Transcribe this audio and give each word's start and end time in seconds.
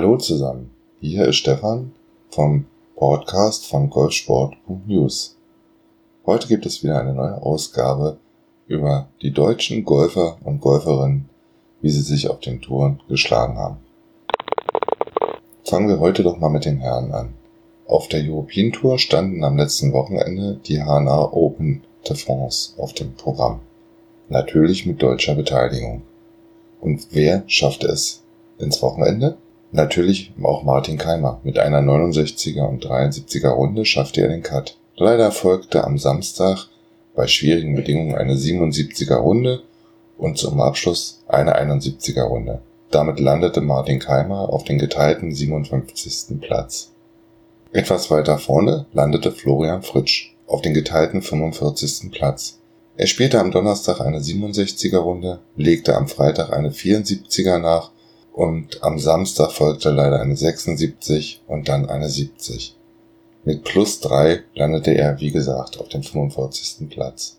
Hallo 0.00 0.16
zusammen, 0.16 0.70
hier 0.98 1.26
ist 1.26 1.36
Stefan 1.36 1.92
vom 2.30 2.64
Podcast 2.96 3.66
von 3.66 3.90
Golfsport.news. 3.90 5.36
Heute 6.24 6.48
gibt 6.48 6.64
es 6.64 6.82
wieder 6.82 6.98
eine 6.98 7.12
neue 7.12 7.42
Ausgabe 7.42 8.16
über 8.66 9.08
die 9.20 9.30
deutschen 9.30 9.84
Golfer 9.84 10.38
und 10.42 10.62
Golferinnen, 10.62 11.28
wie 11.82 11.90
sie 11.90 12.00
sich 12.00 12.30
auf 12.30 12.40
den 12.40 12.62
Touren 12.62 13.02
geschlagen 13.10 13.58
haben. 13.58 13.76
Fangen 15.66 15.90
wir 15.90 16.00
heute 16.00 16.22
doch 16.22 16.38
mal 16.38 16.48
mit 16.48 16.64
den 16.64 16.78
Herren 16.78 17.12
an. 17.12 17.34
Auf 17.86 18.08
der 18.08 18.22
European 18.22 18.72
Tour 18.72 18.98
standen 18.98 19.44
am 19.44 19.58
letzten 19.58 19.92
Wochenende 19.92 20.60
die 20.64 20.78
HNA 20.78 21.30
Open 21.30 21.82
de 22.08 22.16
France 22.16 22.72
auf 22.78 22.94
dem 22.94 23.12
Programm. 23.16 23.60
Natürlich 24.30 24.86
mit 24.86 25.02
deutscher 25.02 25.34
Beteiligung. 25.34 26.00
Und 26.80 27.08
wer 27.10 27.44
schaffte 27.48 27.88
es 27.88 28.22
ins 28.56 28.80
Wochenende? 28.80 29.36
Natürlich 29.72 30.32
auch 30.42 30.64
Martin 30.64 30.98
Keimer. 30.98 31.40
Mit 31.44 31.58
einer 31.58 31.80
69er 31.80 32.62
und 32.62 32.84
73er 32.84 33.50
Runde 33.50 33.84
schaffte 33.84 34.22
er 34.22 34.28
den 34.28 34.42
Cut. 34.42 34.76
Leider 34.96 35.30
folgte 35.30 35.84
am 35.84 35.96
Samstag 35.96 36.66
bei 37.14 37.26
schwierigen 37.26 37.76
Bedingungen 37.76 38.16
eine 38.16 38.34
77er 38.34 39.16
Runde 39.16 39.62
und 40.18 40.38
zum 40.38 40.60
Abschluss 40.60 41.22
eine 41.28 41.60
71er 41.60 42.22
Runde. 42.22 42.62
Damit 42.90 43.20
landete 43.20 43.60
Martin 43.60 44.00
Keimer 44.00 44.48
auf 44.48 44.64
den 44.64 44.78
geteilten 44.78 45.32
57. 45.32 46.40
Platz. 46.40 46.90
Etwas 47.72 48.10
weiter 48.10 48.38
vorne 48.38 48.86
landete 48.92 49.30
Florian 49.30 49.82
Fritsch 49.82 50.34
auf 50.48 50.60
den 50.60 50.74
geteilten 50.74 51.22
45. 51.22 52.10
Platz. 52.10 52.58
Er 52.96 53.06
spielte 53.06 53.38
am 53.38 53.52
Donnerstag 53.52 54.00
eine 54.00 54.18
67er 54.18 54.98
Runde, 54.98 55.38
legte 55.56 55.96
am 55.96 56.08
Freitag 56.08 56.52
eine 56.52 56.70
74er 56.70 57.58
nach 57.58 57.92
und 58.40 58.82
am 58.82 58.98
Samstag 58.98 59.52
folgte 59.52 59.90
leider 59.90 60.18
eine 60.18 60.34
76 60.34 61.42
und 61.46 61.68
dann 61.68 61.90
eine 61.90 62.08
70. 62.08 62.74
Mit 63.44 63.64
plus 63.64 64.00
drei 64.00 64.44
landete 64.54 64.92
er, 64.92 65.20
wie 65.20 65.30
gesagt, 65.30 65.78
auf 65.78 65.90
dem 65.90 66.02
45. 66.02 66.88
Platz. 66.88 67.36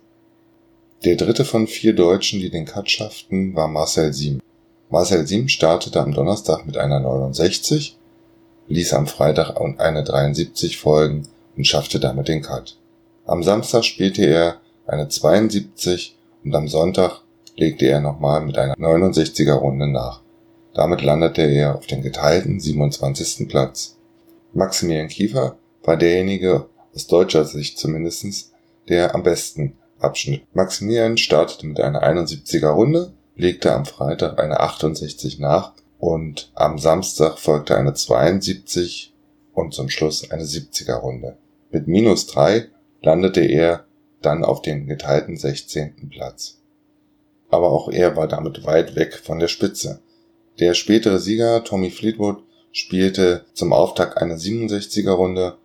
Der 1.04 1.16
dritte 1.16 1.44
von 1.44 1.66
vier 1.66 1.94
Deutschen, 1.94 2.40
die 2.40 2.52
den 2.52 2.66
Cut 2.66 2.92
schafften, 2.92 3.56
war 3.56 3.68
Marcel 3.68 4.14
Siem. 4.14 4.42
Marcel 4.92 5.26
Siem 5.26 5.48
startete 5.48 6.00
am 6.00 6.14
Donnerstag 6.14 6.68
mit 6.68 6.78
einer 6.78 7.00
69, 7.00 7.98
ließ 8.68 8.94
am 8.94 9.08
Freitag 9.08 9.60
eine 9.80 10.04
73 10.04 10.78
folgen 10.78 11.28
und 11.58 11.66
schaffte 11.66 12.00
damit 12.00 12.28
den 12.28 12.44
Cut. 12.44 12.78
Am 13.26 13.42
Samstag 13.42 13.86
spielte 13.86 14.24
er 14.28 14.58
eine 14.86 15.08
72 15.08 16.16
und 16.44 16.54
am 16.54 16.68
Sonntag 16.68 17.22
legte 17.56 17.88
er 17.88 18.02
nochmal 18.02 18.42
mit 18.42 18.60
einer 18.60 18.76
69er 18.76 19.54
Runde 19.54 19.88
nach. 19.88 20.22
Damit 20.74 21.02
landete 21.02 21.42
er 21.42 21.76
auf 21.76 21.86
den 21.86 22.02
geteilten 22.02 22.60
27. 22.60 23.48
Platz. 23.48 23.98
Maximilian 24.54 25.08
Kiefer 25.08 25.58
war 25.84 25.98
derjenige, 25.98 26.68
aus 26.94 27.08
deutscher 27.08 27.46
Sicht 27.46 27.78
zumindestens, 27.78 28.52
der 28.90 29.16
am 29.16 29.24
besten 29.24 29.78
abschnitt. 30.00 30.44
Maximilian 30.54 31.18
startete 31.18 31.66
mit 31.66 31.80
einer 31.80 32.04
71er 32.04 32.70
Runde, 32.70 33.14
legte 33.36 33.74
am 33.74 33.86
Freitag 33.86 34.40
eine 34.40 34.60
68 34.60 35.40
nach 35.40 35.74
und 36.00 36.52
am 36.56 36.80
Samstag 36.80 37.38
folgte 37.38 37.78
eine 37.78 37.94
72 37.94 39.14
und 39.54 39.74
zum 39.74 39.90
Schluss 39.90 40.30
eine 40.32 40.44
70er 40.44 40.96
Runde. 40.96 41.38
Mit 41.72 41.88
minus 41.88 42.28
drei 42.28 42.68
landete 43.02 43.42
er 43.42 43.86
dann 44.22 44.44
auf 44.44 44.62
den 44.62 44.88
geteilten 44.88 45.38
16. 45.38 46.10
Platz. 46.10 46.60
Aber 47.50 47.72
auch 47.72 47.90
er 47.90 48.16
war 48.16 48.28
damit 48.28 48.66
weit 48.66 48.96
weg 48.96 49.14
von 49.16 49.40
der 49.40 49.48
Spitze. 49.48 50.02
Der 50.60 50.74
spätere 50.74 51.20
Sieger 51.20 51.64
Tommy 51.64 51.90
Fleetwood 51.90 52.44
spielte 52.72 53.46
zum 53.54 53.74
Auftakt 53.74 54.18
eine 54.18 54.36
67er 54.36 55.12
Runde, 55.12 55.58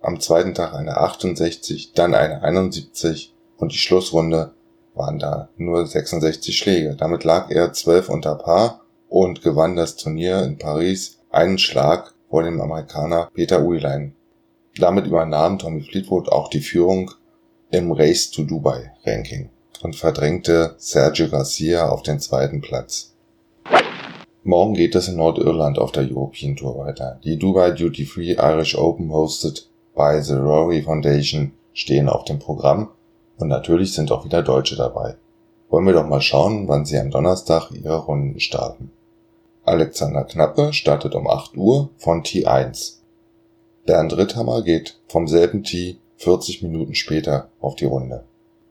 am 0.00 0.20
zweiten 0.20 0.54
Tag 0.54 0.74
eine 0.74 0.96
68, 0.96 1.92
dann 1.92 2.14
eine 2.14 2.42
71 2.42 3.34
und 3.56 3.72
die 3.72 3.78
Schlussrunde 3.78 4.52
waren 4.94 5.18
da 5.18 5.48
nur 5.56 5.86
66 5.86 6.56
Schläge. 6.56 6.96
Damit 6.96 7.24
lag 7.24 7.50
er 7.50 7.72
12 7.72 8.08
unter 8.08 8.34
Paar 8.36 8.82
und 9.08 9.42
gewann 9.42 9.76
das 9.76 9.96
Turnier 9.96 10.42
in 10.42 10.58
Paris 10.58 11.18
einen 11.30 11.58
Schlag 11.58 12.14
vor 12.30 12.42
dem 12.42 12.60
Amerikaner 12.60 13.30
Peter 13.34 13.64
Uihlein. 13.64 14.14
Damit 14.76 15.06
übernahm 15.06 15.58
Tommy 15.58 15.82
Fleetwood 15.82 16.28
auch 16.28 16.48
die 16.48 16.60
Führung 16.60 17.10
im 17.70 17.92
Race 17.92 18.30
to 18.30 18.44
Dubai 18.44 18.92
Ranking 19.04 19.50
und 19.82 19.96
verdrängte 19.96 20.74
Sergio 20.78 21.28
Garcia 21.28 21.88
auf 21.88 22.02
den 22.02 22.20
zweiten 22.20 22.60
Platz. 22.60 23.07
Morgen 24.48 24.72
geht 24.72 24.94
es 24.94 25.08
in 25.08 25.16
Nordirland 25.16 25.78
auf 25.78 25.92
der 25.92 26.10
European 26.10 26.56
Tour 26.56 26.78
weiter. 26.78 27.20
Die 27.22 27.38
Dubai 27.38 27.72
Duty 27.72 28.06
Free 28.06 28.32
Irish 28.32 28.78
Open 28.78 29.12
hosted 29.12 29.68
by 29.94 30.20
the 30.22 30.32
Rory 30.36 30.80
Foundation 30.80 31.52
stehen 31.74 32.08
auf 32.08 32.24
dem 32.24 32.38
Programm 32.38 32.88
und 33.36 33.48
natürlich 33.48 33.92
sind 33.92 34.10
auch 34.10 34.24
wieder 34.24 34.42
Deutsche 34.42 34.74
dabei. 34.74 35.16
Wollen 35.68 35.84
wir 35.84 35.92
doch 35.92 36.06
mal 36.06 36.22
schauen, 36.22 36.66
wann 36.66 36.86
sie 36.86 36.96
am 36.96 37.10
Donnerstag 37.10 37.70
ihre 37.72 37.98
Runden 38.06 38.40
starten. 38.40 38.90
Alexander 39.64 40.24
Knappe 40.24 40.72
startet 40.72 41.14
um 41.14 41.28
8 41.28 41.54
Uhr 41.58 41.90
von 41.98 42.22
T1. 42.22 43.00
Bernd 43.84 44.16
Ritthammer 44.16 44.62
geht 44.62 44.98
vom 45.08 45.28
selben 45.28 45.62
Tee 45.62 45.98
40 46.16 46.62
Minuten 46.62 46.94
später 46.94 47.50
auf 47.60 47.74
die 47.74 47.84
Runde. 47.84 48.24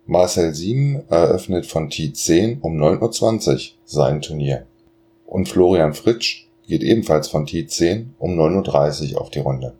Marcel 0.07 0.55
Sieben 0.55 1.03
eröffnet 1.07 1.67
von 1.67 1.89
T10 1.89 2.61
um 2.61 2.81
9.20 2.81 3.53
Uhr 3.53 3.59
sein 3.85 4.21
Turnier 4.21 4.65
und 5.27 5.49
Florian 5.49 5.93
Fritsch 5.93 6.47
geht 6.67 6.81
ebenfalls 6.81 7.27
von 7.27 7.45
T10 7.45 8.07
um 8.17 8.39
9.30 8.39 9.13
Uhr 9.13 9.21
auf 9.21 9.29
die 9.29 9.39
Runde. 9.39 9.75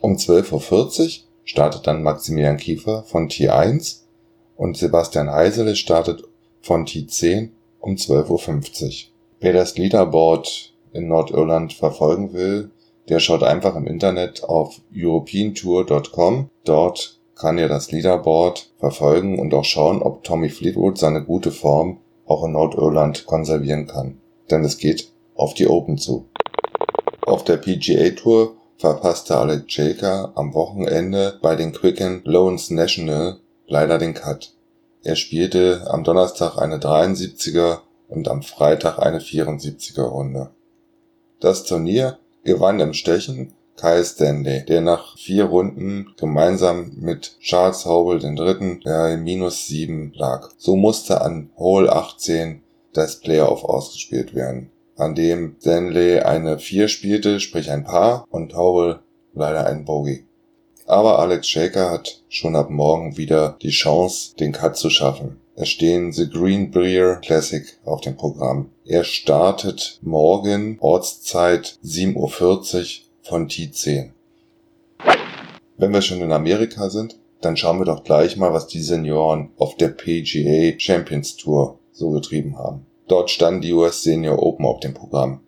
Um 0.00 0.14
12.40 0.14 1.02
Uhr 1.02 1.10
startet 1.44 1.86
dann 1.86 2.02
Maximilian 2.02 2.56
Kiefer 2.56 3.02
von 3.02 3.28
T1 3.28 4.02
und 4.56 4.76
Sebastian 4.76 5.30
Heisele 5.30 5.76
startet 5.76 6.22
von 6.62 6.86
T10 6.86 7.50
um 7.80 7.94
12.50 7.94 8.84
Uhr. 8.84 8.92
Wer 9.40 9.52
das 9.52 9.76
Leaderboard 9.76 10.72
in 10.92 11.08
Nordirland 11.08 11.72
verfolgen 11.72 12.32
will, 12.32 12.70
der 13.08 13.20
schaut 13.20 13.42
einfach 13.42 13.76
im 13.76 13.86
Internet 13.86 14.44
auf 14.44 14.80
europeantour.com. 14.96 16.48
Dort 16.64 17.20
kann 17.34 17.58
er 17.58 17.68
das 17.68 17.92
Leaderboard 17.92 18.72
verfolgen 18.78 19.38
und 19.38 19.52
auch 19.52 19.64
schauen, 19.64 20.00
ob 20.00 20.24
Tommy 20.24 20.48
Fleetwood 20.48 20.96
seine 20.96 21.22
gute 21.22 21.50
Form 21.50 21.98
auch 22.24 22.44
in 22.44 22.52
Nordirland 22.52 23.26
konservieren 23.26 23.86
kann 23.86 24.20
denn 24.50 24.64
es 24.64 24.78
geht 24.78 25.10
auf 25.34 25.54
die 25.54 25.68
Open 25.68 25.98
zu. 25.98 26.28
Auf 27.22 27.44
der 27.44 27.56
PGA 27.56 28.10
Tour 28.10 28.56
verpasste 28.78 29.36
Alex 29.36 29.64
Jaker 29.76 30.32
am 30.34 30.54
Wochenende 30.54 31.38
bei 31.42 31.56
den 31.56 31.72
Quicken 31.72 32.22
Loans 32.24 32.70
National 32.70 33.40
leider 33.66 33.98
den 33.98 34.14
Cut. 34.14 34.52
Er 35.02 35.16
spielte 35.16 35.86
am 35.88 36.04
Donnerstag 36.04 36.58
eine 36.58 36.78
73er 36.78 37.78
und 38.08 38.28
am 38.28 38.42
Freitag 38.42 38.98
eine 38.98 39.18
74er 39.18 40.02
Runde. 40.02 40.50
Das 41.40 41.64
Turnier 41.64 42.18
gewann 42.44 42.80
im 42.80 42.92
Stechen 42.92 43.54
Kyle 43.76 44.04
Stanley, 44.04 44.64
der 44.64 44.80
nach 44.80 45.18
vier 45.18 45.44
Runden 45.44 46.14
gemeinsam 46.16 46.92
mit 46.96 47.38
Charles 47.40 47.84
Howell 47.84 48.20
den 48.20 48.36
dritten 48.36 48.80
bei 48.82 49.16
minus 49.16 49.66
sieben 49.66 50.12
lag. 50.14 50.50
So 50.56 50.76
musste 50.76 51.20
an 51.20 51.50
Hole 51.58 51.92
18 51.92 52.62
das 52.96 53.20
Playoff 53.20 53.64
ausgespielt 53.64 54.34
werden, 54.34 54.70
an 54.96 55.14
dem 55.14 55.56
Stanley 55.60 56.20
eine 56.20 56.58
4 56.58 56.88
spielte, 56.88 57.40
sprich 57.40 57.70
ein 57.70 57.84
Paar, 57.84 58.26
und 58.30 58.56
Howell 58.56 59.00
leider 59.34 59.66
ein 59.66 59.84
Bogey. 59.84 60.24
Aber 60.86 61.18
Alex 61.18 61.48
Shaker 61.48 61.90
hat 61.90 62.22
schon 62.28 62.56
ab 62.56 62.70
morgen 62.70 63.16
wieder 63.16 63.56
die 63.60 63.70
Chance, 63.70 64.36
den 64.36 64.52
Cut 64.52 64.76
zu 64.76 64.88
schaffen. 64.88 65.40
Es 65.56 65.68
stehen 65.68 66.12
The 66.12 66.28
Green 66.28 66.70
Brier 66.70 67.16
Classic 67.16 67.64
auf 67.84 68.02
dem 68.02 68.16
Programm. 68.16 68.70
Er 68.84 69.04
startet 69.04 69.98
morgen 70.02 70.76
Ortszeit 70.80 71.78
7.40 71.84 72.14
Uhr 72.14 72.28
von 73.22 73.48
T10. 73.48 74.10
Wenn 75.78 75.92
wir 75.92 76.02
schon 76.02 76.20
in 76.20 76.32
Amerika 76.32 76.88
sind, 76.88 77.18
dann 77.40 77.56
schauen 77.56 77.78
wir 77.78 77.84
doch 77.84 78.04
gleich 78.04 78.36
mal, 78.36 78.52
was 78.52 78.66
die 78.66 78.82
Senioren 78.82 79.50
auf 79.58 79.76
der 79.76 79.88
PGA 79.88 80.78
Champions 80.78 81.36
Tour 81.36 81.78
so 81.96 82.10
getrieben 82.10 82.58
haben. 82.58 82.86
Dort 83.08 83.30
standen 83.30 83.60
die 83.60 83.72
US 83.72 84.02
Senior 84.02 84.42
Open 84.42 84.66
auf 84.66 84.80
dem 84.80 84.94
Programm. 84.94 85.40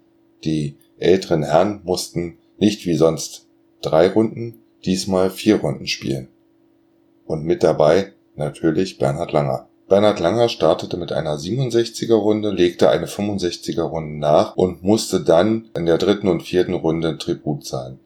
Die 0.45 0.77
älteren 0.99 1.43
Herren 1.43 1.81
mussten 1.85 2.39
nicht 2.59 2.87
wie 2.87 2.95
sonst 2.95 3.47
drei 3.83 4.09
Runden, 4.09 4.61
diesmal 4.85 5.31
vier 5.31 5.61
Runden 5.61 5.87
spielen. 5.87 6.29
Und 7.27 7.45
mit 7.45 7.63
dabei 7.63 8.13
natürlich 8.37 8.99
Bernhard 8.99 9.33
Langer. 9.33 9.69
Bernhard 9.89 10.21
Langer 10.21 10.49
startete 10.49 10.97
mit 10.97 11.13
einer 11.13 11.37
67er 11.37 12.15
Runde, 12.15 12.51
legte 12.51 12.91
eine 12.91 13.07
65er 13.07 13.83
Runde 13.83 14.19
nach 14.19 14.55
und 14.55 14.83
musste 14.83 15.23
dann 15.23 15.71
in 15.75 15.87
der 15.87 15.99
dritten 15.99 16.29
und 16.29 16.43
vierten 16.43 16.75
Runde 16.75 17.19
Tribut 17.19 17.65
zahlen. 17.65 17.99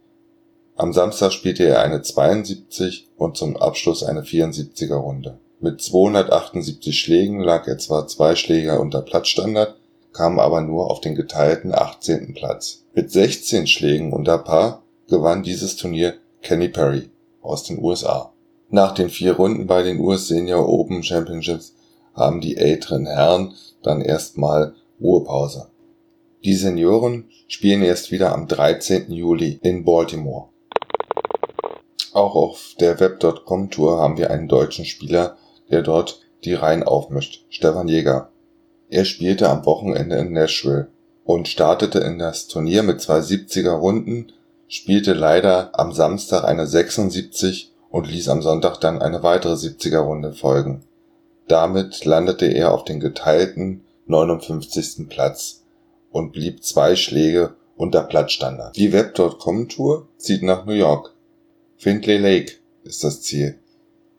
Am 0.77 0.93
Samstag 0.93 1.33
spielte 1.33 1.65
er 1.65 1.83
eine 1.83 2.03
72 2.03 3.09
und 3.17 3.37
zum 3.37 3.57
Abschluss 3.57 4.03
eine 4.03 4.23
74er 4.23 4.95
Runde. 4.95 5.39
Mit 5.65 5.81
278 5.81 6.99
Schlägen 6.99 7.39
lag 7.39 7.69
er 7.69 7.79
zwar 7.79 8.09
zwei 8.09 8.35
Schläge 8.35 8.81
unter 8.81 9.01
Platzstandard, 9.01 9.77
kam 10.13 10.41
aber 10.41 10.61
nur 10.61 10.91
auf 10.91 11.01
den 11.01 11.15
geteilten 11.15 11.73
18. 11.73 12.35
Platz. 12.35 12.83
Mit 12.95 13.13
16 13.13 13.69
Schlägen 13.69 14.13
unter 14.13 14.39
Paar 14.39 14.83
gewann 15.09 15.45
dieses 15.45 15.77
Turnier 15.77 16.15
Kenny 16.43 16.69
Perry 16.69 17.11
aus 17.43 17.63
den 17.63 17.81
USA. 17.81 18.33
Nach 18.71 18.93
den 18.93 19.09
vier 19.09 19.35
Runden 19.35 19.69
bei 19.69 19.85
den 19.85 20.01
US 20.01 20.27
Senior 20.27 20.69
Open 20.69 21.05
Championships 21.05 21.77
haben 22.13 22.41
die 22.41 22.57
älteren 22.57 23.07
Herren 23.07 23.55
dann 23.85 24.01
erstmal 24.01 24.75
Ruhepause. 25.01 25.69
Die 26.45 26.55
Senioren 26.55 27.31
spielen 27.47 27.83
erst 27.83 28.11
wieder 28.11 28.33
am 28.33 28.49
13. 28.49 29.13
Juli 29.13 29.61
in 29.63 29.85
Baltimore. 29.85 30.49
Auch 32.13 32.35
auf 32.35 32.75
der 32.81 32.99
Web.com 32.99 33.71
Tour 33.71 33.99
haben 33.99 34.19
wir 34.19 34.33
einen 34.33 34.49
deutschen 34.49 34.85
Spieler, 34.85 35.37
der 35.73 35.83
dort 35.83 36.21
die 36.45 36.55
Reihen 36.55 36.83
aufmischt, 36.83 37.45
Stefan 37.49 37.89
Jäger. 37.89 38.31
Er 38.89 39.05
spielte 39.05 39.49
am 39.49 39.65
Wochenende 39.65 40.17
in 40.17 40.33
Nashville 40.33 40.89
und 41.25 41.49
startete 41.49 41.99
in 42.01 42.19
das 42.19 42.47
Turnier 42.47 42.83
mit 42.83 43.01
zwei 43.01 43.19
70er 43.19 43.73
Runden, 43.73 44.33
spielte 44.69 45.15
leider 45.15 45.71
am 45.79 45.93
Samstag 45.93 46.45
eine 46.45 46.67
76 46.67 47.73
und 47.91 48.11
ließ 48.11 48.29
am 48.29 48.43
Sonntag 48.43 48.79
dann 48.79 49.01
eine 49.01 49.23
weitere 49.23 49.55
70er 49.55 50.01
Runde 50.01 50.33
folgen. 50.33 50.85
Damit 51.49 52.05
landete 52.05 52.47
er 52.47 52.73
auf 52.73 52.85
den 52.85 53.01
geteilten 53.01 53.85
59. 54.07 55.09
Platz 55.09 55.63
und 56.11 56.33
blieb 56.33 56.65
zwei 56.65 56.97
Schläge 56.97 57.55
unter 57.77 58.03
Platzstandard. 58.03 58.77
Die 58.77 58.93
Web.com 58.93 59.69
Tour 59.69 60.09
zieht 60.17 60.43
nach 60.43 60.65
New 60.67 60.73
York. 60.73 61.13
Findlay 61.77 62.19
Lake 62.19 62.53
ist 62.85 63.05
das 63.05 63.23
Ziel. 63.23 63.59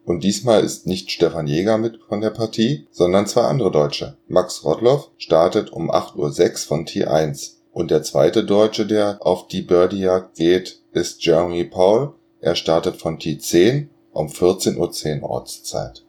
Und 0.04 0.22
diesmal 0.22 0.62
ist 0.62 0.86
nicht 0.86 1.10
Stefan 1.10 1.46
Jäger 1.46 1.78
mit 1.78 1.98
von 2.08 2.20
der 2.20 2.30
Partie, 2.30 2.86
sondern 2.90 3.26
zwei 3.26 3.42
andere 3.42 3.70
Deutsche. 3.70 4.16
Max 4.28 4.64
Rottloff 4.64 5.10
startet 5.16 5.72
um 5.72 5.90
8.06 5.90 6.16
Uhr 6.16 6.58
von 6.68 6.86
T1. 6.86 7.52
Und 7.72 7.90
der 7.90 8.02
zweite 8.02 8.44
Deutsche, 8.44 8.86
der 8.86 9.18
auf 9.20 9.48
die 9.48 9.62
Birdie-Jagd 9.62 10.36
geht, 10.36 10.80
ist 10.92 11.24
Jeremy 11.24 11.64
Paul. 11.64 12.14
Er 12.40 12.54
startet 12.54 12.96
von 12.96 13.18
T10 13.18 13.88
um 14.12 14.28
14.10 14.28 15.22
Uhr 15.22 15.30
Ortszeit. 15.30 16.04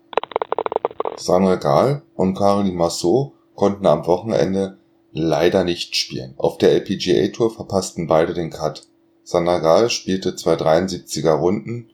Sandra 1.17 1.55
Gahl 1.55 2.01
und 2.15 2.35
Caroline 2.37 2.75
Massot 2.75 3.31
konnten 3.55 3.87
am 3.87 4.05
Wochenende 4.05 4.77
leider 5.13 5.63
nicht 5.63 5.95
spielen. 5.95 6.33
Auf 6.37 6.57
der 6.57 6.73
LPGA 6.73 7.29
Tour 7.29 7.49
verpassten 7.49 8.07
beide 8.07 8.33
den 8.33 8.49
Cut. 8.49 8.87
Sandra 9.23 9.59
Gahl 9.59 9.89
spielte 9.89 10.35
zwei 10.35 10.55
73er 10.55 11.31
Runden 11.31 11.89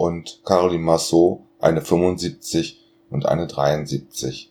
und 0.00 0.40
Caroline 0.46 0.82
Massot 0.82 1.40
eine 1.58 1.82
75 1.82 2.80
und 3.10 3.26
eine 3.26 3.46
73. 3.46 4.50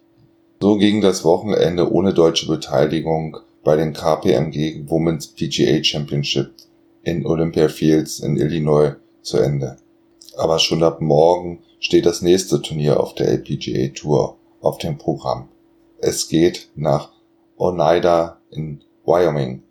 So 0.61 0.77
ging 0.77 1.01
das 1.01 1.25
Wochenende 1.25 1.91
ohne 1.91 2.13
deutsche 2.13 2.45
Beteiligung 2.45 3.37
bei 3.63 3.75
den 3.75 3.93
KPMG 3.93 4.87
Women's 4.87 5.25
PGA 5.25 5.83
Championship 5.83 6.51
in 7.01 7.25
Olympia 7.25 7.67
Fields 7.67 8.19
in 8.19 8.37
Illinois 8.37 8.97
zu 9.23 9.39
Ende. 9.39 9.77
Aber 10.37 10.59
schon 10.59 10.83
ab 10.83 11.01
morgen 11.01 11.63
steht 11.79 12.05
das 12.05 12.21
nächste 12.21 12.61
Turnier 12.61 12.99
auf 12.99 13.15
der 13.15 13.29
LPGA 13.29 13.87
Tour 13.95 14.37
auf 14.61 14.77
dem 14.77 14.99
Programm. 14.99 15.49
Es 15.97 16.29
geht 16.29 16.69
nach 16.75 17.09
Oneida 17.57 18.39
in 18.51 18.81
Wyoming. 19.03 19.63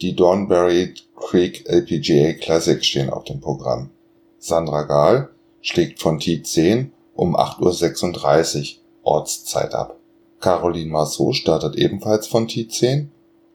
Die 0.00 0.16
Dornbury 0.16 0.94
Creek 1.14 1.68
LPGA 1.68 2.32
Classic 2.32 2.84
stehen 2.84 3.10
auf 3.10 3.22
dem 3.22 3.40
Programm. 3.40 3.90
Sandra 4.40 4.82
Gahl 4.84 5.30
schlägt 5.60 6.00
von 6.00 6.18
T10 6.18 6.88
um 7.14 7.36
8.36 7.36 8.76
Uhr 8.76 8.80
Ortszeit 9.02 9.74
ab. 9.74 9.96
Caroline 10.40 10.90
Marceau 10.90 11.32
startet 11.32 11.76
ebenfalls 11.76 12.26
von 12.26 12.48
T10 12.48 13.08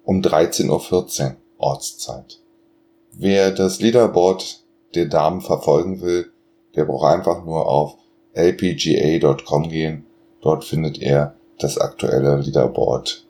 um 0.03 0.21
13.14 0.21 0.69
Uhr 0.69 1.35
Ortszeit. 1.57 2.39
Wer 3.11 3.51
das 3.51 3.79
Leaderboard 3.81 4.63
der 4.93 5.07
Damen 5.07 5.41
verfolgen 5.41 6.01
will, 6.01 6.31
der 6.75 6.85
braucht 6.85 7.11
einfach 7.11 7.43
nur 7.43 7.67
auf 7.67 7.95
lpga.com 8.33 9.69
gehen. 9.69 10.05
Dort 10.41 10.63
findet 10.63 11.01
er 11.01 11.35
das 11.57 11.79
aktuelle 11.79 12.37
Leaderboard. 12.37 13.25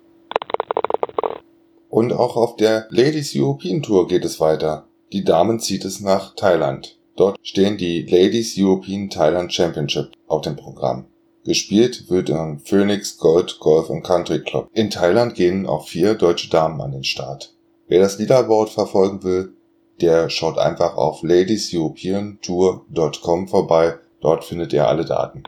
Und 1.90 2.12
auch 2.12 2.36
auf 2.36 2.58
der 2.58 2.88
Ladies 2.90 3.34
European 3.34 3.82
Tour 3.82 4.10
geht 4.10 4.26
es 4.26 4.42
weiter. 4.42 4.88
Die 5.14 5.24
Damen 5.24 5.62
zieht 5.62 5.86
es 5.86 6.02
nach 6.02 6.36
Thailand. 6.36 6.98
Dort 7.16 7.38
stehen 7.42 7.78
die 7.78 8.02
Ladies 8.02 8.56
European 8.58 9.10
Thailand 9.10 9.54
Championship 9.54 10.12
auf 10.28 10.42
dem 10.42 10.56
Programm. 10.56 11.06
Gespielt 11.46 12.10
wird 12.10 12.30
im 12.30 12.60
Phoenix 12.60 13.18
Gold 13.18 13.60
Golf 13.60 13.90
Country 14.04 14.42
Club. 14.42 14.68
In 14.74 14.90
Thailand 14.90 15.36
gehen 15.36 15.66
auch 15.66 15.88
vier 15.88 16.16
deutsche 16.16 16.50
Damen 16.50 16.82
an 16.82 16.92
den 16.92 17.04
Start. 17.04 17.54
Wer 17.88 18.02
das 18.02 18.18
Leaderboard 18.18 18.72
verfolgen 18.72 19.24
will, 19.24 19.54
der 20.02 20.30
schaut 20.30 20.58
einfach 20.58 20.98
auf 20.98 21.24
ladieseuropeantour.com 21.24 23.48
vorbei. 23.48 23.96
Dort 24.22 24.44
findet 24.44 24.74
ihr 24.74 24.88
alle 24.88 25.06
Daten. 25.06 25.44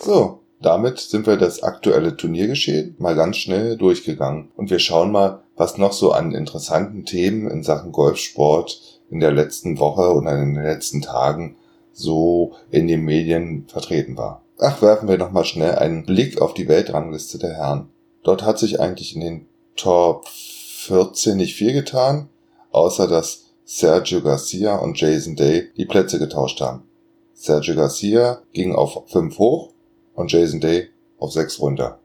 So, 0.00 0.40
damit 0.60 0.98
sind 0.98 1.26
wir 1.26 1.36
das 1.36 1.62
aktuelle 1.62 2.16
Turniergeschehen 2.16 2.96
mal 2.98 3.14
ganz 3.14 3.36
schnell 3.36 3.76
durchgegangen 3.76 4.50
und 4.56 4.70
wir 4.70 4.78
schauen 4.78 5.12
mal, 5.12 5.43
was 5.56 5.78
noch 5.78 5.92
so 5.92 6.12
an 6.12 6.34
interessanten 6.34 7.04
Themen 7.04 7.48
in 7.50 7.62
Sachen 7.62 7.92
Golfsport 7.92 9.00
in 9.10 9.20
der 9.20 9.32
letzten 9.32 9.78
Woche 9.78 10.12
oder 10.12 10.32
in 10.32 10.54
den 10.54 10.64
letzten 10.64 11.02
Tagen 11.02 11.56
so 11.92 12.52
in 12.70 12.88
den 12.88 13.02
Medien 13.02 13.66
vertreten 13.68 14.16
war. 14.16 14.42
Ach, 14.58 14.82
werfen 14.82 15.08
wir 15.08 15.18
nochmal 15.18 15.44
schnell 15.44 15.76
einen 15.76 16.04
Blick 16.04 16.40
auf 16.40 16.54
die 16.54 16.68
Weltrangliste 16.68 17.38
der 17.38 17.54
Herren. 17.54 17.90
Dort 18.22 18.42
hat 18.44 18.58
sich 18.58 18.80
eigentlich 18.80 19.14
in 19.14 19.20
den 19.20 19.46
Top 19.76 20.26
14 20.28 21.36
nicht 21.36 21.54
viel 21.54 21.72
getan, 21.72 22.28
außer 22.70 23.08
dass 23.08 23.46
Sergio 23.64 24.22
Garcia 24.22 24.76
und 24.76 25.00
Jason 25.00 25.36
Day 25.36 25.70
die 25.76 25.86
Plätze 25.86 26.18
getauscht 26.18 26.60
haben. 26.60 26.84
Sergio 27.32 27.74
Garcia 27.74 28.42
ging 28.52 28.74
auf 28.74 29.04
5 29.08 29.38
hoch 29.38 29.72
und 30.14 30.30
Jason 30.30 30.60
Day 30.60 30.88
auf 31.18 31.32
6 31.32 31.60
runter. 31.60 31.98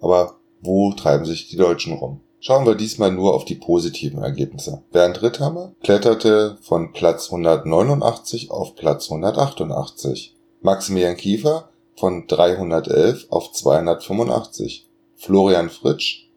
Aber 0.00 0.36
wo 0.60 0.92
treiben 0.92 1.24
sich 1.24 1.48
die 1.48 1.56
Deutschen 1.56 1.94
rum? 1.94 2.20
Schauen 2.46 2.64
wir 2.64 2.76
diesmal 2.76 3.10
nur 3.10 3.34
auf 3.34 3.44
die 3.44 3.56
positiven 3.56 4.22
Ergebnisse. 4.22 4.80
Bernd 4.92 5.20
Ritthammer 5.20 5.72
kletterte 5.82 6.58
von 6.62 6.92
Platz 6.92 7.26
189 7.32 8.52
auf 8.52 8.76
Platz 8.76 9.10
188. 9.10 10.36
Maximilian 10.60 11.16
Kiefer 11.16 11.70
von 11.96 12.28
311 12.28 13.26
auf 13.30 13.50
285. 13.50 14.88
Florian 15.16 15.70
Fritsch 15.70 16.28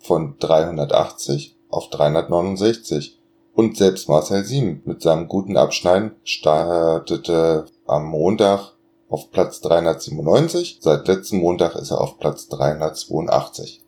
von 0.00 0.34
380 0.38 1.56
auf 1.70 1.88
369. 1.88 3.18
Und 3.54 3.78
selbst 3.78 4.10
Marcel 4.10 4.44
Sieben 4.44 4.82
mit 4.84 5.00
seinem 5.00 5.28
guten 5.28 5.56
Abschneiden 5.56 6.10
startete 6.24 7.64
am 7.86 8.04
Montag 8.04 8.74
auf 9.08 9.30
Platz 9.30 9.62
397. 9.62 10.80
Seit 10.82 11.08
letzten 11.08 11.38
Montag 11.38 11.74
ist 11.76 11.90
er 11.90 12.02
auf 12.02 12.18
Platz 12.18 12.48
382. 12.48 13.83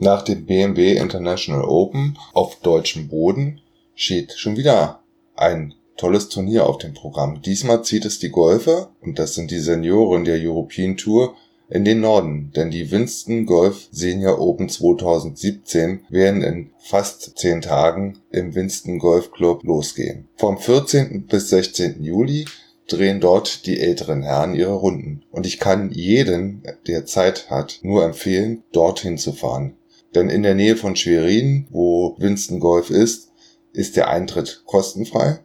Nach 0.00 0.22
dem 0.22 0.46
BMW 0.46 0.96
International 0.96 1.64
Open 1.64 2.16
auf 2.32 2.60
deutschem 2.60 3.08
Boden 3.08 3.60
steht 3.96 4.32
schon 4.34 4.56
wieder 4.56 5.00
ein 5.34 5.74
tolles 5.96 6.28
Turnier 6.28 6.66
auf 6.66 6.78
dem 6.78 6.94
Programm. 6.94 7.42
Diesmal 7.42 7.82
zieht 7.82 8.04
es 8.04 8.20
die 8.20 8.30
Golfer, 8.30 8.92
und 9.00 9.18
das 9.18 9.34
sind 9.34 9.50
die 9.50 9.58
Senioren 9.58 10.24
der 10.24 10.38
European 10.40 10.96
Tour, 10.96 11.34
in 11.68 11.84
den 11.84 12.00
Norden, 12.00 12.52
denn 12.54 12.70
die 12.70 12.92
Winston 12.92 13.44
Golf 13.44 13.88
Senior 13.90 14.40
Open 14.40 14.68
2017 14.68 16.04
werden 16.08 16.42
in 16.42 16.70
fast 16.78 17.36
zehn 17.36 17.60
Tagen 17.60 18.20
im 18.30 18.54
Winston 18.54 19.00
Golf 19.00 19.32
Club 19.32 19.64
losgehen. 19.64 20.28
Vom 20.36 20.58
14. 20.58 21.26
bis 21.26 21.50
16. 21.50 22.04
Juli 22.04 22.46
drehen 22.86 23.20
dort 23.20 23.66
die 23.66 23.80
älteren 23.80 24.22
Herren 24.22 24.54
ihre 24.54 24.74
Runden. 24.74 25.24
Und 25.30 25.44
ich 25.44 25.58
kann 25.58 25.90
jeden, 25.90 26.62
der 26.86 27.04
Zeit 27.04 27.50
hat, 27.50 27.80
nur 27.82 28.04
empfehlen, 28.04 28.62
dorthin 28.72 29.18
zu 29.18 29.32
fahren. 29.32 29.74
Denn 30.14 30.30
in 30.30 30.42
der 30.42 30.54
Nähe 30.54 30.76
von 30.76 30.96
Schwerin, 30.96 31.66
wo 31.70 32.16
Winston 32.18 32.60
Golf 32.60 32.88
ist, 32.90 33.32
ist 33.72 33.96
der 33.96 34.08
Eintritt 34.08 34.62
kostenfrei. 34.66 35.40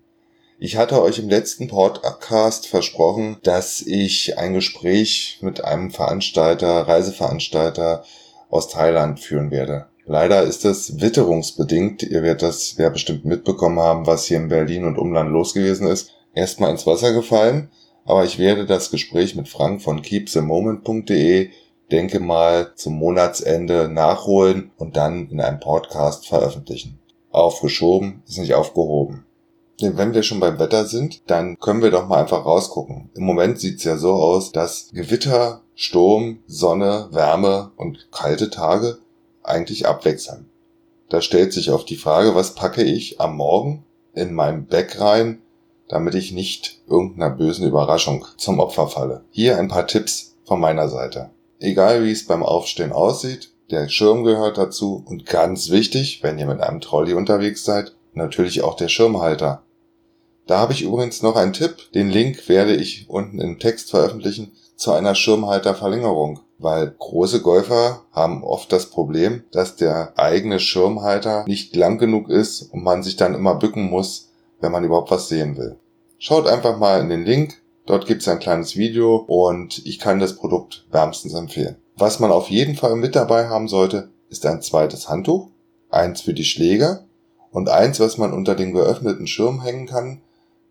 Ich 0.57 0.77
hatte 0.77 1.01
euch 1.01 1.19
im 1.19 1.29
letzten 1.29 1.67
Podcast 1.67 2.67
versprochen, 2.67 3.37
dass 3.43 3.81
ich 3.81 4.37
ein 4.37 4.53
Gespräch 4.53 5.39
mit 5.41 5.63
einem 5.63 5.91
Veranstalter, 5.91 6.87
Reiseveranstalter 6.87 8.03
aus 8.55 8.69
Thailand 8.69 9.19
führen 9.19 9.51
werde. 9.51 9.87
Leider 10.05 10.43
ist 10.43 10.65
es 10.65 11.01
witterungsbedingt. 11.01 12.03
Ihr 12.03 12.21
werdet 12.21 12.43
das 12.43 12.77
ja 12.77 12.89
bestimmt 12.89 13.25
mitbekommen 13.25 13.79
haben, 13.79 14.05
was 14.05 14.25
hier 14.25 14.37
in 14.37 14.49
Berlin 14.49 14.85
und 14.85 14.97
Umland 14.97 15.31
los 15.31 15.53
gewesen 15.53 15.87
ist. 15.87 16.11
Erstmal 16.33 16.71
ins 16.71 16.85
Wasser 16.85 17.13
gefallen, 17.13 17.69
aber 18.05 18.23
ich 18.23 18.37
werde 18.37 18.65
das 18.65 18.91
Gespräch 18.91 19.35
mit 19.35 19.47
Frank 19.47 19.81
von 19.81 20.01
keepthemoment.de 20.01 21.49
denke 21.91 22.19
mal 22.19 22.73
zum 22.75 22.95
Monatsende 22.95 23.89
nachholen 23.89 24.71
und 24.77 24.97
dann 24.97 25.29
in 25.29 25.39
einem 25.39 25.59
Podcast 25.59 26.27
veröffentlichen. 26.27 26.99
Aufgeschoben 27.31 28.23
ist 28.27 28.37
nicht 28.37 28.55
aufgehoben. 28.55 29.25
Wenn 29.81 30.13
wir 30.13 30.23
schon 30.23 30.39
beim 30.39 30.57
Wetter 30.57 30.85
sind, 30.85 31.29
dann 31.29 31.59
können 31.59 31.81
wir 31.81 31.91
doch 31.91 32.07
mal 32.07 32.21
einfach 32.21 32.45
rausgucken. 32.45 33.09
Im 33.13 33.23
Moment 33.23 33.59
sieht's 33.59 33.83
ja 33.83 33.97
so 33.97 34.13
aus, 34.13 34.53
dass 34.53 34.89
Gewitter, 34.93 35.61
Sturm, 35.75 36.39
Sonne, 36.47 37.09
Wärme 37.11 37.71
und 37.75 38.09
kalte 38.11 38.49
Tage 38.49 38.99
eigentlich 39.43 39.87
abwechseln. 39.87 40.49
Da 41.09 41.21
stellt 41.21 41.53
sich 41.53 41.69
auf 41.69 41.85
die 41.85 41.97
Frage, 41.97 42.33
was 42.33 42.55
packe 42.55 42.81
ich 42.81 43.19
am 43.19 43.35
Morgen 43.35 43.85
in 44.13 44.33
meinem 44.33 44.65
Bag 44.65 44.99
rein, 44.99 45.41
damit 45.87 46.15
ich 46.15 46.31
nicht 46.31 46.81
irgendeiner 46.87 47.29
bösen 47.29 47.67
Überraschung 47.67 48.25
zum 48.37 48.59
Opfer 48.59 48.87
falle. 48.87 49.25
Hier 49.29 49.57
ein 49.59 49.67
paar 49.67 49.85
Tipps 49.85 50.35
von 50.45 50.59
meiner 50.59 50.89
Seite. 50.89 51.29
Egal 51.59 52.03
wie 52.03 52.11
es 52.11 52.25
beim 52.25 52.41
Aufstehen 52.41 52.91
aussieht, 52.91 53.51
der 53.69 53.89
Schirm 53.89 54.23
gehört 54.23 54.57
dazu 54.57 55.03
und 55.05 55.25
ganz 55.25 55.69
wichtig, 55.69 56.23
wenn 56.23 56.39
ihr 56.39 56.45
mit 56.45 56.61
einem 56.61 56.81
Trolley 56.81 57.13
unterwegs 57.13 57.65
seid, 57.65 57.93
natürlich 58.13 58.63
auch 58.63 58.75
der 58.75 58.87
Schirmhalter. 58.87 59.63
Da 60.47 60.59
habe 60.59 60.73
ich 60.73 60.83
übrigens 60.83 61.21
noch 61.21 61.35
einen 61.35 61.53
Tipp, 61.53 61.91
den 61.93 62.09
Link 62.09 62.47
werde 62.47 62.75
ich 62.75 63.09
unten 63.09 63.39
im 63.39 63.59
Text 63.59 63.89
veröffentlichen 63.89 64.51
zu 64.75 64.91
einer 64.91 65.15
Schirmhalterverlängerung, 65.15 66.39
weil 66.57 66.95
große 66.97 67.41
Golfer 67.41 68.01
haben 68.11 68.43
oft 68.43 68.71
das 68.71 68.89
Problem, 68.89 69.43
dass 69.51 69.75
der 69.75 70.13
eigene 70.17 70.59
Schirmhalter 70.59 71.45
nicht 71.47 71.75
lang 71.75 71.97
genug 71.97 72.29
ist 72.29 72.73
und 72.73 72.83
man 72.83 73.03
sich 73.03 73.15
dann 73.15 73.35
immer 73.35 73.55
bücken 73.55 73.89
muss, 73.89 74.29
wenn 74.59 74.71
man 74.71 74.83
überhaupt 74.83 75.11
was 75.11 75.29
sehen 75.29 75.57
will. 75.57 75.77
Schaut 76.17 76.47
einfach 76.47 76.77
mal 76.77 77.01
in 77.01 77.09
den 77.09 77.23
Link, 77.23 77.61
dort 77.85 78.05
gibt 78.05 78.21
es 78.21 78.27
ein 78.27 78.39
kleines 78.39 78.75
Video 78.75 79.17
und 79.27 79.85
ich 79.85 79.99
kann 79.99 80.19
das 80.19 80.35
Produkt 80.35 80.85
wärmstens 80.91 81.33
empfehlen. 81.33 81.77
Was 81.97 82.19
man 82.19 82.31
auf 82.31 82.49
jeden 82.49 82.75
Fall 82.75 82.95
mit 82.95 83.15
dabei 83.15 83.47
haben 83.47 83.67
sollte, 83.67 84.09
ist 84.29 84.45
ein 84.45 84.61
zweites 84.61 85.09
Handtuch, 85.09 85.49
eins 85.89 86.21
für 86.21 86.33
die 86.33 86.43
Schläger 86.43 87.05
und 87.51 87.69
eins, 87.69 87.99
was 87.99 88.17
man 88.17 88.33
unter 88.33 88.55
den 88.55 88.73
geöffneten 88.73 89.27
Schirm 89.27 89.61
hängen 89.61 89.87
kann, 89.87 90.21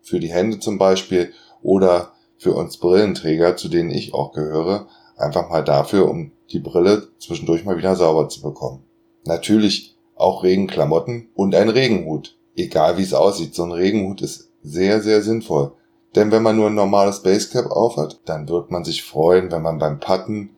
für 0.01 0.19
die 0.19 0.31
Hände 0.31 0.59
zum 0.59 0.77
Beispiel 0.77 1.33
oder 1.63 2.11
für 2.37 2.53
uns 2.53 2.77
Brillenträger, 2.77 3.55
zu 3.55 3.69
denen 3.69 3.91
ich 3.91 4.13
auch 4.13 4.33
gehöre, 4.33 4.87
einfach 5.17 5.49
mal 5.49 5.63
dafür, 5.63 6.09
um 6.09 6.31
die 6.51 6.59
Brille 6.59 7.07
zwischendurch 7.19 7.65
mal 7.65 7.77
wieder 7.77 7.95
sauber 7.95 8.29
zu 8.29 8.41
bekommen. 8.41 8.83
Natürlich 9.25 9.95
auch 10.15 10.43
Regenklamotten 10.43 11.29
und 11.35 11.55
ein 11.55 11.69
Regenhut. 11.69 12.37
Egal 12.55 12.97
wie 12.97 13.03
es 13.03 13.13
aussieht, 13.13 13.55
so 13.55 13.63
ein 13.63 13.71
Regenhut 13.71 14.21
ist 14.21 14.49
sehr, 14.63 15.01
sehr 15.01 15.21
sinnvoll. 15.21 15.73
Denn 16.15 16.31
wenn 16.31 16.43
man 16.43 16.55
nur 16.55 16.67
ein 16.67 16.75
normales 16.75 17.21
Basecap 17.23 17.65
aufhat, 17.71 18.19
dann 18.25 18.47
wird 18.47 18.71
man 18.71 18.85
sich 18.85 19.03
freuen, 19.03 19.51
wenn 19.51 19.61
man 19.61 19.79
beim 19.79 19.99
Patten 19.99 20.51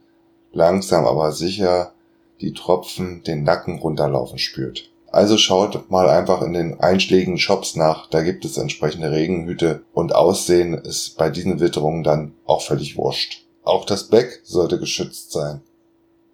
langsam 0.52 1.06
aber 1.06 1.32
sicher 1.32 1.94
die 2.42 2.54
Tropfen 2.54 3.24
den 3.24 3.44
Nacken 3.44 3.80
runterlaufen 3.80 4.38
spürt. 4.38 4.92
Also 5.10 5.38
schaut 5.38 5.90
mal 5.90 6.10
einfach 6.10 6.42
in 6.42 6.54
den 6.54 6.80
einschlägigen 6.80 7.38
Shops 7.38 7.76
nach, 7.76 8.10
da 8.10 8.22
gibt 8.22 8.44
es 8.46 8.58
entsprechende 8.58 9.12
Regenhüte 9.12 9.84
und 9.94 10.14
Aussehen 10.14 10.74
ist 10.74 11.18
bei 11.18 11.30
diesen 11.30 11.60
Witterungen 11.60 12.04
dann 12.04 12.34
auch 12.46 12.62
völlig 12.62 12.98
wurscht. 12.98 13.46
Auch 13.64 13.86
das 13.86 14.10
Beck 14.10 14.42
sollte 14.44 14.80
geschützt 14.80 15.32
sein. 15.32 15.62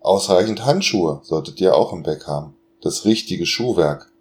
Ausreichend 0.02 0.66
Handschuhe 0.66 1.22
solltet 1.24 1.62
ihr 1.62 1.76
auch 1.76 1.94
im 1.94 2.04
Beck 2.04 2.28
haben. 2.28 2.56
Das 2.82 3.06
richtige 3.06 3.46
Schuhwerk. 3.46 4.12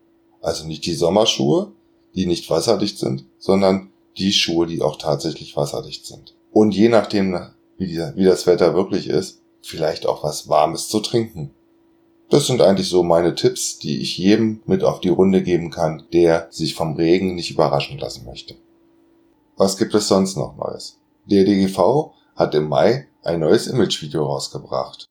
Also 0.41 0.67
nicht 0.67 0.87
die 0.87 0.95
Sommerschuhe, 0.95 1.73
die 2.15 2.27
nicht 2.27 2.49
wasserdicht 2.51 2.99
sind, 2.99 3.25
sondern 3.39 3.91
die 4.17 4.33
Schuhe, 4.33 4.67
die 4.67 4.83
auch 4.83 4.97
tatsächlich 4.97 5.57
wasserdicht 5.57 6.07
sind. 6.07 6.35
Und 6.53 6.75
je 6.75 6.89
nachdem, 6.89 7.39
wie, 7.79 7.87
die, 7.87 8.03
wie 8.15 8.25
das 8.25 8.47
Wetter 8.47 8.75
wirklich 8.75 9.09
ist, 9.09 9.41
vielleicht 9.63 10.07
auch 10.07 10.23
was 10.23 10.49
Warmes 10.49 10.89
zu 10.89 11.01
trinken. 11.01 11.55
Das 12.33 12.47
sind 12.47 12.63
eigentlich 12.63 12.89
so 12.89 13.03
meine 13.03 13.35
Tipps, 13.35 13.79
die 13.79 14.01
ich 14.01 14.17
jedem 14.17 14.63
mit 14.65 14.85
auf 14.85 15.01
die 15.01 15.11
Runde 15.11 15.43
geben 15.43 15.71
kann, 15.71 16.05
der 16.15 16.47
sich 16.49 16.75
vom 16.75 16.95
Regen 16.95 17.35
nicht 17.35 17.51
überraschen 17.51 17.99
lassen 17.99 18.25
möchte. 18.25 18.55
Was 19.59 19.77
gibt 19.77 19.95
es 19.95 20.09
sonst 20.09 20.39
noch 20.39 20.57
Neues? 20.57 20.97
Der 21.27 21.45
DGV 21.45 22.13
hat 22.35 22.55
im 22.55 22.69
Mai 22.69 23.07
ein 23.23 23.41
neues 23.41 23.67
Imagevideo 23.67 24.25
rausgebracht. 24.25 25.05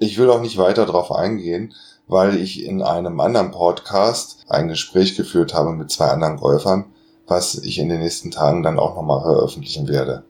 Ich 0.00 0.18
will 0.18 0.28
auch 0.28 0.40
nicht 0.40 0.58
weiter 0.58 0.86
darauf 0.86 1.12
eingehen, 1.12 1.72
weil 2.08 2.36
ich 2.36 2.64
in 2.64 2.82
einem 2.82 3.20
anderen 3.20 3.52
Podcast 3.52 4.40
ein 4.48 4.66
Gespräch 4.66 5.14
geführt 5.14 5.54
habe 5.54 5.70
mit 5.70 5.92
zwei 5.92 6.08
anderen 6.08 6.38
Golfern, 6.38 6.86
was 7.28 7.54
ich 7.54 7.78
in 7.78 7.90
den 7.90 8.00
nächsten 8.00 8.32
Tagen 8.32 8.64
dann 8.64 8.80
auch 8.80 8.96
nochmal 8.96 9.22
veröffentlichen 9.22 9.86
werde. 9.86 10.24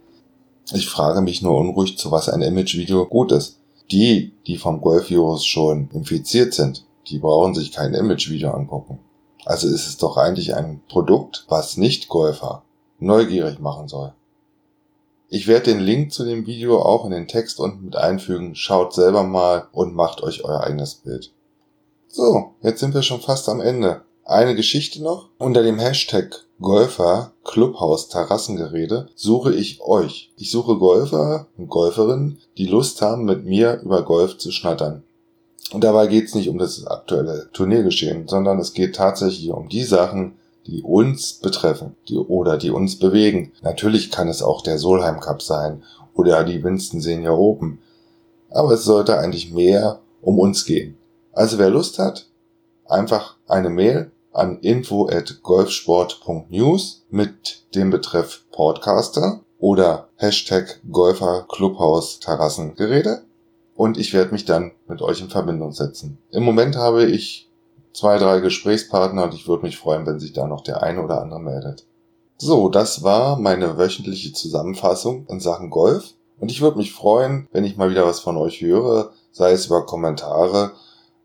Ich 0.74 0.86
frage 0.86 1.22
mich 1.22 1.40
nur 1.40 1.56
unruhig, 1.56 1.96
zu 1.96 2.10
was 2.10 2.28
ein 2.28 2.42
Imagevideo 2.42 3.06
gut 3.06 3.32
ist. 3.32 3.58
Die, 3.90 4.32
die 4.46 4.56
vom 4.56 4.80
Golfvirus 4.80 5.46
schon 5.46 5.88
infiziert 5.92 6.54
sind, 6.54 6.84
die 7.08 7.18
brauchen 7.18 7.54
sich 7.54 7.72
kein 7.72 7.94
Imagevideo 7.94 8.50
angucken. 8.50 8.98
Also 9.44 9.68
ist 9.68 9.86
es 9.86 9.96
doch 9.96 10.16
eigentlich 10.16 10.54
ein 10.54 10.82
Produkt, 10.88 11.46
was 11.48 11.76
Nicht-Golfer 11.76 12.64
neugierig 12.98 13.60
machen 13.60 13.86
soll. 13.86 14.12
Ich 15.28 15.46
werde 15.46 15.72
den 15.72 15.80
Link 15.80 16.12
zu 16.12 16.24
dem 16.24 16.46
Video 16.46 16.80
auch 16.80 17.04
in 17.04 17.10
den 17.10 17.28
Text 17.28 17.60
unten 17.60 17.84
mit 17.84 17.96
einfügen. 17.96 18.54
Schaut 18.54 18.92
selber 18.92 19.24
mal 19.24 19.68
und 19.72 19.94
macht 19.94 20.22
euch 20.22 20.44
euer 20.44 20.60
eigenes 20.60 20.96
Bild. 20.96 21.32
So, 22.08 22.54
jetzt 22.62 22.80
sind 22.80 22.94
wir 22.94 23.02
schon 23.02 23.20
fast 23.20 23.48
am 23.48 23.60
Ende. 23.60 24.02
Eine 24.28 24.56
Geschichte 24.56 25.00
noch. 25.04 25.28
Unter 25.38 25.62
dem 25.62 25.78
Hashtag 25.78 26.44
Golfer 26.60 27.30
Clubhaus 27.44 28.08
Terrassengerede 28.08 29.06
suche 29.14 29.54
ich 29.54 29.80
euch. 29.82 30.32
Ich 30.36 30.50
suche 30.50 30.78
Golfer 30.78 31.46
und 31.56 31.68
Golferinnen, 31.68 32.38
die 32.58 32.66
Lust 32.66 33.00
haben, 33.02 33.24
mit 33.24 33.44
mir 33.44 33.80
über 33.84 34.02
Golf 34.02 34.36
zu 34.36 34.50
schnattern. 34.50 35.04
Und 35.70 35.84
dabei 35.84 36.08
geht 36.08 36.24
es 36.24 36.34
nicht 36.34 36.48
um 36.48 36.58
das 36.58 36.84
aktuelle 36.88 37.48
Turniergeschehen, 37.52 38.26
sondern 38.26 38.58
es 38.58 38.72
geht 38.72 38.96
tatsächlich 38.96 39.48
um 39.52 39.68
die 39.68 39.84
Sachen, 39.84 40.32
die 40.66 40.82
uns 40.82 41.34
betreffen 41.34 41.94
die, 42.08 42.16
oder 42.16 42.58
die 42.58 42.70
uns 42.70 42.98
bewegen. 42.98 43.52
Natürlich 43.62 44.10
kann 44.10 44.26
es 44.26 44.42
auch 44.42 44.60
der 44.60 44.78
Solheim 44.78 45.20
Cup 45.20 45.40
sein 45.40 45.84
oder 46.14 46.42
die 46.42 46.64
Winston 46.64 47.00
Senior 47.00 47.38
Open. 47.38 47.78
Aber 48.50 48.72
es 48.72 48.82
sollte 48.82 49.20
eigentlich 49.20 49.52
mehr 49.52 50.00
um 50.20 50.40
uns 50.40 50.64
gehen. 50.64 50.96
Also 51.32 51.58
wer 51.58 51.70
Lust 51.70 52.00
hat, 52.00 52.26
einfach 52.88 53.36
eine 53.46 53.70
Mail 53.70 54.10
an 54.36 54.58
info 54.60 55.08
at 55.08 55.42
golfsport.news 55.42 57.06
mit 57.10 57.64
dem 57.74 57.90
Betreff 57.90 58.44
Podcaster 58.52 59.40
oder 59.58 60.08
Hashtag 60.16 60.80
Golfer 60.90 61.46
Clubhaus 61.48 62.20
Terrassengerede 62.20 63.22
und 63.74 63.98
ich 63.98 64.12
werde 64.12 64.32
mich 64.32 64.44
dann 64.44 64.72
mit 64.88 65.02
euch 65.02 65.20
in 65.20 65.30
Verbindung 65.30 65.72
setzen. 65.72 66.18
Im 66.30 66.42
Moment 66.42 66.76
habe 66.76 67.04
ich 67.04 67.50
zwei, 67.92 68.18
drei 68.18 68.40
Gesprächspartner 68.40 69.24
und 69.24 69.34
ich 69.34 69.48
würde 69.48 69.64
mich 69.64 69.78
freuen, 69.78 70.06
wenn 70.06 70.20
sich 70.20 70.32
da 70.32 70.46
noch 70.46 70.62
der 70.62 70.82
eine 70.82 71.02
oder 71.02 71.22
andere 71.22 71.40
meldet. 71.40 71.86
So, 72.38 72.68
das 72.68 73.02
war 73.02 73.38
meine 73.38 73.78
wöchentliche 73.78 74.32
Zusammenfassung 74.34 75.26
in 75.28 75.40
Sachen 75.40 75.70
Golf 75.70 76.12
und 76.38 76.50
ich 76.50 76.60
würde 76.60 76.76
mich 76.76 76.92
freuen, 76.92 77.48
wenn 77.52 77.64
ich 77.64 77.78
mal 77.78 77.90
wieder 77.90 78.06
was 78.06 78.20
von 78.20 78.36
euch 78.36 78.60
höre, 78.60 79.12
sei 79.32 79.52
es 79.52 79.66
über 79.66 79.86
Kommentare, 79.86 80.72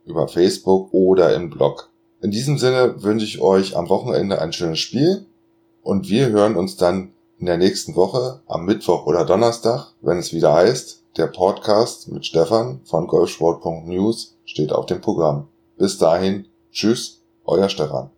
über 0.06 0.30
Facebook 0.30 0.94
oder 0.94 1.36
im 1.36 1.50
Blog. 1.50 1.91
In 2.22 2.30
diesem 2.30 2.60
Sinne 2.60 3.02
wünsche 3.02 3.26
ich 3.26 3.42
euch 3.42 3.76
am 3.76 3.90
Wochenende 3.90 4.40
ein 4.40 4.54
schönes 4.54 4.80
Spiel 4.80 5.26
und 5.82 6.08
wir 6.08 6.30
hören 6.30 6.56
uns 6.56 6.78
dann 6.78 7.14
in 7.40 7.48
der 7.48 7.58
nächsten 7.58 7.96
Woche 7.96 8.42
am 8.46 8.66
Mittwoch 8.66 9.08
oder 9.08 9.26
Donnerstag, 9.26 9.94
wenn 10.02 10.20
es 10.20 10.32
wieder 10.32 10.54
heißt, 10.54 11.02
der 11.18 11.26
Podcast 11.26 12.12
mit 12.12 12.24
Stefan 12.28 12.82
von 12.84 13.08
golfsport.news 13.08 14.38
steht 14.46 14.72
auf 14.72 14.86
dem 14.86 15.02
Programm. 15.02 15.48
Bis 15.80 15.98
dahin, 15.98 16.46
tschüss, 16.72 17.24
euer 17.46 17.70
Stefan. 17.70 18.12